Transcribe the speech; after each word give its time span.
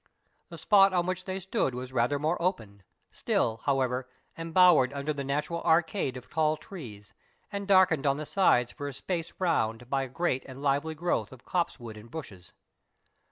The 0.49 0.57
spot 0.57 0.93
on 0.93 1.05
which 1.05 1.25
they 1.25 1.39
stood 1.39 1.75
was 1.75 1.93
rather 1.93 2.17
more 2.17 2.41
open; 2.41 2.81
still, 3.11 3.57
however, 3.65 4.09
embowered 4.35 4.93
under 4.93 5.13
the 5.13 5.23
natural 5.23 5.61
arcade 5.61 6.17
of 6.17 6.27
tall 6.27 6.57
trees, 6.57 7.13
and 7.51 7.67
darkened 7.67 8.07
on 8.07 8.17
the 8.17 8.25
sides 8.25 8.71
for 8.71 8.87
a 8.87 8.93
space 8.93 9.31
around 9.39 9.91
by 9.91 10.01
a 10.01 10.09
great 10.09 10.43
and 10.47 10.59
lively 10.59 10.95
growth 10.95 11.31
of 11.31 11.45
copse 11.45 11.79
wood 11.79 11.97
and 11.97 12.09
bushes. 12.09 12.51